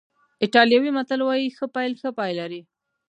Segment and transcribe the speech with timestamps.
[0.43, 2.61] ایټالوي متل وایي ښه پیل ښه پای لري.